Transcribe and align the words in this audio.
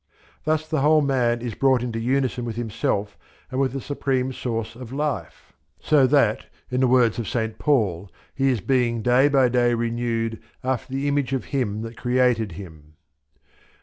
Thus 0.45 0.67
the 0.67 0.81
whole 0.81 1.03
man 1.03 1.41
is 1.43 1.53
brought 1.53 1.83
into 1.83 1.99
unison 1.99 2.43
with 2.43 2.55
himself 2.55 3.15
and 3.51 3.61
with 3.61 3.71
the 3.73 3.79
Supreme 3.79 4.33
Source 4.33 4.75
of 4.75 4.91
Life, 4.91 5.53
so 5.79 6.07
that, 6.07 6.47
in 6.71 6.79
the 6.79 6.87
words 6.87 7.19
of 7.19 7.27
St. 7.27 7.59
Paul, 7.59 8.09
he 8.33 8.49
is 8.49 8.61
being 8.61 9.03
day 9.03 9.29
by 9.29 9.47
day 9.47 9.75
renewed 9.75 10.41
after 10.63 10.91
the 10.91 11.07
image 11.07 11.33
of 11.33 11.45
Him 11.53 11.83
that 11.83 11.97
created 11.97 12.53
him. 12.53 12.95